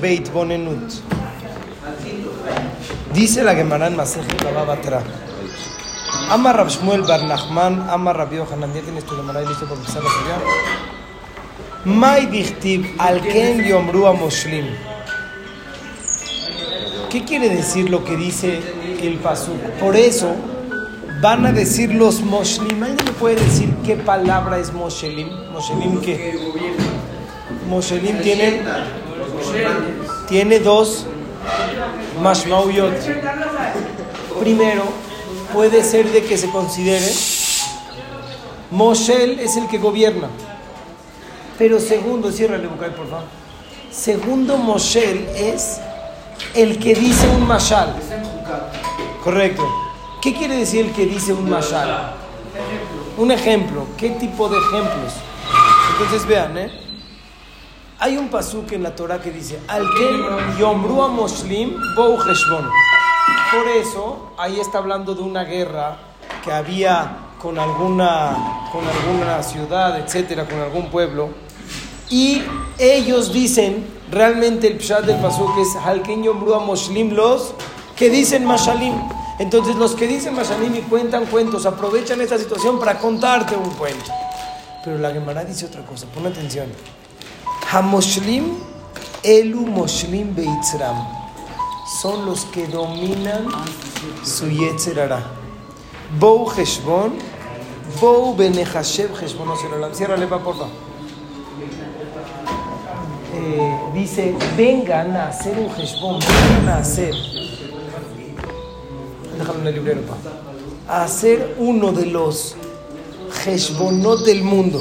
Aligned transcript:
Beit 0.00 0.32
Bonenut. 0.32 1.02
Dice 3.12 3.42
la 3.42 3.52
Gemara 3.56 3.88
en 3.88 3.96
Masejet 3.96 4.44
Batra. 4.44 5.02
Ama 6.30 6.52
Rab 6.52 6.68
Shmuel 6.68 7.02
Bar 7.02 7.24
Nachman, 7.24 7.90
Ama 7.90 8.12
Rab 8.12 8.32
Yohanan. 8.32 8.72
¿Ya 8.72 8.82
tienes 8.82 9.04
tu 9.06 9.16
Gemara 9.16 9.40
ahí 9.40 9.46
listo 9.46 9.64
para 9.66 9.80
empezar 9.80 10.04
la 10.04 10.10
serie? 10.10 10.34
Mai 11.84 12.26
dichtib 12.26 12.86
al 12.98 13.20
ken 13.22 13.64
yomru 13.64 14.06
a 14.06 14.12
Moshlim. 14.12 14.66
¿Qué 17.10 17.24
quiere 17.24 17.48
decir 17.48 17.90
lo 17.90 18.04
que 18.04 18.16
dice 18.16 18.62
el 19.02 19.18
pasuk? 19.18 19.60
Por 19.80 19.96
eso 19.96 20.32
van 21.20 21.44
a 21.44 21.50
decir 21.50 21.92
los 21.92 22.20
Moshlim. 22.20 22.84
¿Alguien 22.84 23.04
me 23.04 23.12
puede 23.18 23.34
decir 23.34 23.74
qué 23.84 23.96
palabra 23.96 24.60
es 24.60 24.72
Moshelim? 24.72 25.28
¿Moshelim 25.50 26.00
qué? 26.00 26.85
Moshelim 27.68 28.20
tiene, 28.20 28.62
tiene 30.28 30.58
dos 30.60 31.06
mashmauyot. 32.22 32.94
Primero, 34.40 34.84
puede 35.52 35.82
ser 35.82 36.10
de 36.12 36.22
que 36.22 36.36
se 36.36 36.50
considere 36.50 37.06
Moshel 38.70 39.38
es 39.38 39.56
el 39.56 39.68
que 39.68 39.78
gobierna. 39.78 40.28
Pero 41.56 41.78
segundo, 41.80 42.32
ciérrale 42.32 42.66
Bucay, 42.66 42.94
por 42.94 43.08
favor. 43.08 43.24
Segundo, 43.90 44.58
Moshel 44.58 45.28
es 45.36 45.80
el 46.54 46.78
que 46.78 46.94
dice 46.94 47.28
un 47.28 47.46
mashal. 47.46 47.94
Correcto. 49.22 49.66
¿Qué 50.20 50.34
quiere 50.34 50.56
decir 50.56 50.86
el 50.86 50.92
que 50.92 51.06
dice 51.06 51.32
un 51.32 51.48
mashal? 51.48 52.14
Un 53.16 53.30
ejemplo. 53.30 53.86
¿Qué 53.96 54.10
tipo 54.10 54.48
de 54.48 54.58
ejemplos? 54.58 55.12
Entonces 55.92 56.26
vean, 56.26 56.58
¿eh? 56.58 56.85
Hay 57.98 58.18
un 58.18 58.28
pasuk 58.28 58.72
en 58.72 58.82
la 58.82 58.94
Torah 58.94 59.22
que 59.22 59.30
dice, 59.30 59.58
al 59.68 59.82
que 59.94 60.58
yomru 60.58 61.02
a 61.02 61.08
Moslim 61.08 61.76
bou. 61.96 62.18
Por 62.18 63.68
eso, 63.74 64.32
ahí 64.36 64.60
está 64.60 64.78
hablando 64.78 65.14
de 65.14 65.22
una 65.22 65.44
guerra 65.44 65.96
que 66.44 66.52
había 66.52 67.16
con 67.40 67.58
alguna, 67.58 68.68
con 68.70 68.84
alguna 68.86 69.42
ciudad, 69.42 69.98
etcétera, 69.98 70.44
con 70.44 70.60
algún 70.60 70.90
pueblo. 70.90 71.30
Y 72.10 72.42
ellos 72.78 73.32
dicen, 73.32 73.86
realmente 74.10 74.66
el 74.66 74.76
pshat 74.78 75.06
del 75.06 75.16
pasuk 75.16 75.56
es, 75.58 75.74
al 75.82 76.02
que 76.02 76.22
yomru 76.22 76.52
a 76.52 76.58
Moslim 76.58 77.14
los 77.14 77.54
que 77.96 78.10
dicen 78.10 78.44
mashalim. 78.44 78.94
Entonces 79.38 79.74
los 79.76 79.94
que 79.94 80.06
dicen 80.06 80.34
mashalim 80.34 80.76
y 80.76 80.82
cuentan 80.82 81.24
cuentos, 81.24 81.64
aprovechan 81.64 82.20
esta 82.20 82.36
situación 82.36 82.78
para 82.78 82.98
contarte 82.98 83.56
un 83.56 83.70
cuento. 83.70 84.12
Pero 84.84 84.98
la 84.98 85.12
Gemara 85.12 85.44
dice 85.46 85.64
otra 85.64 85.80
cosa, 85.86 86.06
pon 86.14 86.26
atención. 86.26 86.66
Hamoshlim 87.70 88.44
elu 89.24 89.66
moshlim 89.66 90.34
beitzram. 90.36 90.96
Son 92.00 92.24
los 92.26 92.44
que 92.46 92.66
dominan 92.66 93.46
su 94.24 94.46
yetzerara. 94.48 95.20
Bou 96.20 96.48
heshbon, 96.48 97.12
bou 98.00 98.34
benehashev 98.38 99.10
heshbon 99.20 99.48
olam. 99.48 99.92
Ciérrale, 99.92 100.26
pa, 100.26 100.38
porfa. 100.38 100.68
Eh, 103.34 103.78
dice, 103.94 104.34
vengan 104.56 105.16
a 105.16 105.28
hacer 105.28 105.58
un 105.58 105.70
heshbon, 105.76 106.20
vengan 106.20 106.68
a 106.68 106.78
hacer. 106.78 107.14
Déjalo 109.38 109.60
en 109.60 109.66
el 109.66 109.74
librero, 109.74 110.02
pa. 110.02 110.16
A 110.88 111.04
hacer 111.04 111.56
uno 111.58 111.92
de 111.92 112.06
los 112.06 112.54
heshbonot 113.44 114.24
del 114.24 114.44
mundo. 114.44 114.80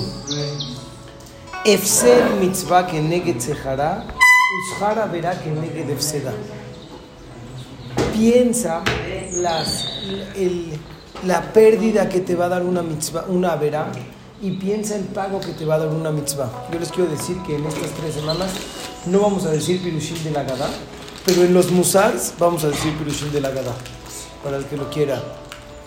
Efsel 1.65 2.35
mitzvah 2.39 2.85
que 2.85 3.01
sejara, 3.39 4.05
ushara 4.61 5.07
verá 5.07 5.33
que 5.41 5.49
neget 5.49 5.89
efseda. 5.89 6.31
Piensa 8.13 8.83
las, 9.41 9.83
la 11.23 11.41
pérdida 11.53 12.07
que 12.07 12.19
te 12.19 12.35
va 12.35 12.45
a 12.45 12.49
dar 12.49 12.63
una 12.63 12.83
mitzvah, 12.83 13.25
una 13.29 13.55
verá, 13.55 13.91
y 14.43 14.51
piensa 14.51 14.95
el 14.95 15.05
pago 15.05 15.39
que 15.39 15.53
te 15.53 15.65
va 15.65 15.75
a 15.75 15.79
dar 15.79 15.87
una 15.87 16.11
mitzvah. 16.11 16.67
Yo 16.71 16.77
les 16.77 16.91
quiero 16.91 17.09
decir 17.09 17.35
que 17.47 17.55
en 17.55 17.65
estas 17.65 17.89
tres 17.99 18.13
semanas 18.13 18.51
no 19.07 19.21
vamos 19.21 19.43
a 19.45 19.49
decir 19.49 19.81
pirushim 19.81 20.23
de 20.23 20.29
la 20.29 20.43
Gadá, 20.43 20.69
pero 21.25 21.41
en 21.41 21.51
los 21.55 21.71
musars 21.71 22.35
vamos 22.37 22.63
a 22.63 22.67
decir 22.67 22.95
pirushim 22.95 23.31
de 23.31 23.41
la 23.41 23.49
Gadá, 23.49 23.73
para 24.43 24.57
el 24.57 24.65
que 24.65 24.77
lo 24.77 24.87
quiera. 24.91 25.19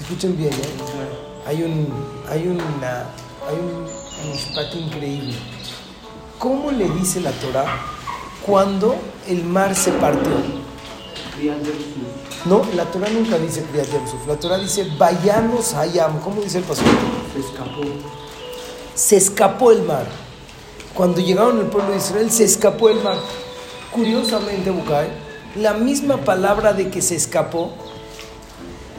Escuchen 0.00 0.36
bien, 0.36 0.52
¿eh? 0.52 1.46
Hay 1.46 1.62
un, 1.62 1.86
hay 2.28 2.48
una, 2.48 3.04
hay 3.46 3.54
un 3.54 3.97
mishpat 4.24 4.74
increíble. 4.74 5.34
¿Cómo 6.38 6.70
le 6.70 6.88
dice 6.90 7.20
la 7.20 7.32
Torah 7.32 7.66
cuando 8.44 8.96
el 9.26 9.44
mar 9.44 9.74
se 9.74 9.92
partió? 9.92 10.32
No, 12.44 12.62
la 12.74 12.84
Torah 12.84 13.08
nunca 13.10 13.38
dice 13.38 13.64
Kriyat 13.64 13.92
Yamsuf. 13.92 14.26
La 14.26 14.36
Torah 14.36 14.58
dice 14.58 14.88
Vayanos 14.98 15.74
Hayam. 15.74 16.20
¿Cómo 16.20 16.40
dice 16.40 16.58
el 16.58 16.64
pastor? 16.64 16.86
Se 17.32 17.40
escapó. 17.40 17.82
Se 18.94 19.16
escapó 19.16 19.72
el 19.72 19.82
mar. 19.82 20.06
Cuando 20.94 21.20
llegaron 21.20 21.58
el 21.58 21.66
pueblo 21.66 21.92
de 21.92 21.98
Israel, 21.98 22.30
se 22.30 22.44
escapó 22.44 22.88
el 22.88 23.02
mar. 23.02 23.16
Curiosamente, 23.92 24.70
Bukai, 24.70 25.08
la 25.56 25.74
misma 25.74 26.18
palabra 26.18 26.72
de 26.72 26.90
que 26.90 27.02
se 27.02 27.14
escapó 27.14 27.72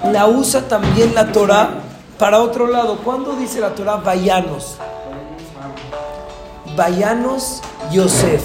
la 0.04 0.28
usa 0.28 0.68
también 0.68 1.14
la 1.14 1.32
Torah 1.32 1.70
para 2.18 2.40
otro 2.42 2.68
lado. 2.68 2.98
¿Cuándo 3.04 3.36
dice 3.36 3.60
la 3.60 3.76
Torah 3.76 3.98
Vayanos? 3.98 4.76
Vayanos 6.80 7.60
Yosef. 7.92 8.42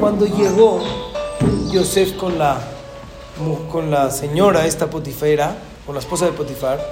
Cuando 0.00 0.26
llegó 0.26 0.82
Yosef 1.70 2.16
con 2.16 2.40
la, 2.40 2.58
con 3.70 3.88
la 3.88 4.10
señora, 4.10 4.66
esta 4.66 4.90
Potifera, 4.90 5.56
con 5.86 5.94
la 5.94 6.00
esposa 6.00 6.26
de 6.26 6.32
Potifar, 6.32 6.84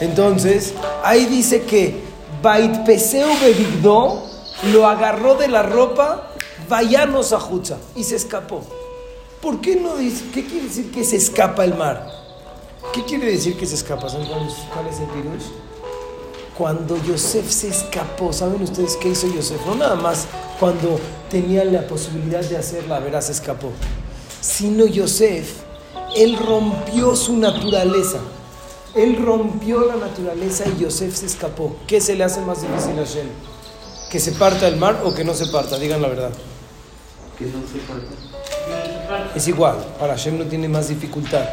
entonces 0.00 0.74
ahí 1.04 1.26
dice 1.26 1.62
que 1.62 2.02
Bait 2.42 2.84
Peseu 2.84 3.28
Bebigdo 3.40 4.24
lo 4.72 4.88
agarró 4.88 5.36
de 5.36 5.46
la 5.46 5.62
ropa 5.62 6.32
Vayanos 6.68 7.32
a 7.32 7.38
y 7.94 8.02
se 8.02 8.16
escapó. 8.16 8.62
¿Por 9.40 9.60
qué 9.60 9.76
no 9.76 9.94
dice? 9.94 10.24
¿Qué 10.34 10.44
quiere 10.46 10.66
decir 10.66 10.90
que 10.90 11.04
se 11.04 11.14
escapa 11.14 11.62
el 11.62 11.76
mar? 11.76 12.10
¿Qué 12.92 13.04
quiere 13.04 13.26
decir 13.26 13.56
que 13.56 13.66
se 13.66 13.76
escapa? 13.76 14.08
¿Saben 14.08 14.26
cuál 14.26 14.48
es, 14.48 14.54
cuál 14.74 14.88
es 14.88 14.98
el 14.98 15.06
virus? 15.22 15.44
Cuando 16.56 17.02
Yosef 17.02 17.50
se 17.50 17.68
escapó, 17.68 18.32
¿saben 18.32 18.62
ustedes 18.62 18.96
qué 18.96 19.10
hizo 19.10 19.26
Yosef? 19.28 19.64
No 19.66 19.74
nada 19.74 19.94
más 19.94 20.26
cuando 20.58 21.00
tenía 21.30 21.64
la 21.64 21.86
posibilidad 21.86 22.44
de 22.44 22.56
hacerla, 22.56 22.98
verás, 22.98 23.26
se 23.26 23.32
escapó. 23.32 23.70
Sino 24.40 24.86
Yosef, 24.86 25.50
él 26.16 26.36
rompió 26.36 27.16
su 27.16 27.36
naturaleza. 27.36 28.18
Él 28.94 29.16
rompió 29.24 29.86
la 29.86 29.96
naturaleza 29.96 30.64
y 30.66 30.82
Yosef 30.82 31.14
se 31.14 31.26
escapó. 31.26 31.76
¿Qué 31.86 32.00
se 32.00 32.16
le 32.16 32.24
hace 32.24 32.40
más 32.40 32.60
difícil 32.60 32.98
a 32.98 33.04
Hashem? 33.04 33.28
¿Que 34.10 34.18
se 34.18 34.32
parta 34.32 34.66
el 34.66 34.76
mar 34.76 35.02
o 35.04 35.14
que 35.14 35.24
no 35.24 35.32
se 35.34 35.46
parta? 35.46 35.78
Digan 35.78 36.02
la 36.02 36.08
verdad. 36.08 36.32
Que 37.38 37.46
no 37.46 37.60
se 37.72 37.78
parta. 37.86 39.34
Es 39.34 39.46
igual, 39.48 39.76
para 39.98 40.14
Hashem 40.14 40.38
no 40.38 40.44
tiene 40.44 40.68
más 40.68 40.88
dificultad. 40.88 41.44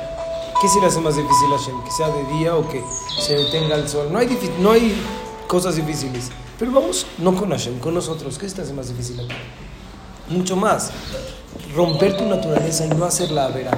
¿Qué 0.59 0.67
se 0.67 0.79
le 0.81 0.87
hace 0.87 0.99
más 1.01 1.15
difícil 1.15 1.53
a 1.53 1.57
Hashem? 1.59 1.83
¿Que 1.83 1.91
sea 1.91 2.09
de 2.09 2.23
día 2.33 2.55
o 2.55 2.67
que 2.67 2.83
se 3.19 3.35
detenga 3.35 3.75
el 3.75 3.87
sol? 3.87 4.11
No 4.11 4.17
hay, 4.17 4.27
no 4.59 4.71
hay 4.71 4.99
cosas 5.47 5.75
difíciles. 5.75 6.31
Pero 6.57 6.71
vamos, 6.71 7.05
no 7.19 7.35
con 7.35 7.51
Hashem, 7.51 7.77
con 7.77 7.93
nosotros. 7.93 8.39
¿Qué 8.39 8.49
se 8.49 8.55
te 8.55 8.61
hace 8.63 8.73
más 8.73 8.89
difícil 8.89 9.19
a 9.19 9.27
ti? 9.27 9.35
Mucho 10.29 10.55
más. 10.55 10.89
Romper 11.75 12.17
tu 12.17 12.25
naturaleza 12.25 12.87
y 12.87 12.89
no 12.89 13.05
hacerla 13.05 13.49
vera. 13.49 13.69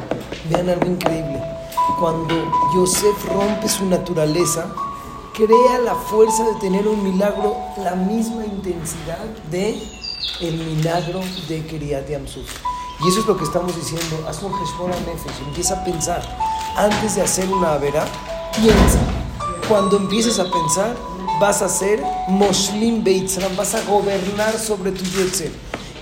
Vean 0.50 0.70
algo 0.70 0.86
increíble. 0.86 1.44
Cuando 2.00 2.34
Yosef 2.74 3.26
rompe 3.26 3.68
su 3.68 3.86
naturaleza, 3.86 4.74
crea 5.34 5.80
la 5.84 5.96
fuerza 5.96 6.46
de 6.46 6.54
tener 6.62 6.88
un 6.88 7.04
milagro, 7.04 7.58
la 7.84 7.96
misma 7.96 8.46
intensidad 8.46 9.26
de 9.52 9.78
el 10.40 10.56
milagro 10.56 11.20
de 11.50 11.66
Kiryat 11.66 12.10
Yamsuf. 12.10 12.50
Y 13.02 13.08
eso 13.08 13.22
es 13.22 13.26
lo 13.26 13.38
que 13.38 13.46
estamos 13.46 13.76
diciendo. 13.76 14.26
Haz 14.28 14.44
un 14.44 14.52
Heshbon 14.54 14.92
Nefesh, 14.92 15.48
empieza 15.48 15.76
a 15.76 15.84
pensar. 15.84 16.22
Antes 16.76 17.16
de 17.16 17.22
hacer 17.22 17.48
una 17.50 17.74
avera, 17.74 18.06
piensa. 18.56 19.00
Cuando 19.68 19.98
empieces 19.98 20.40
a 20.40 20.52
pensar, 20.52 20.96
vas 21.40 21.62
a 21.62 21.70
ser 21.70 22.04
Moshlim 22.28 23.04
Beitzram, 23.04 23.56
vas 23.56 23.76
a 23.76 23.82
gobernar 23.84 24.58
sobre 24.58 24.92
tu 24.92 25.04
Yetzer. 25.06 25.52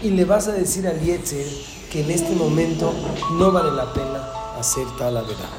Y 0.02 0.10
le 0.10 0.26
vas 0.26 0.48
a 0.48 0.54
decir 0.54 0.88
al 0.88 1.00
Yetzer 1.00 1.46
que 1.92 2.04
en 2.04 2.12
este 2.12 2.36
momento 2.36 2.92
no 3.34 3.52
vale 3.52 3.72
la 3.72 3.94
pena 3.94 4.32
hacer 4.60 4.86
tal 4.98 5.18
avera. 5.18 5.58